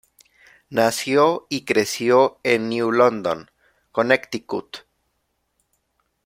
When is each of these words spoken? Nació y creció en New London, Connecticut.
Nació 0.71 1.45
y 1.47 1.63
creció 1.63 2.39
en 2.41 2.69
New 2.69 2.91
London, 2.91 3.51
Connecticut. 3.91 4.77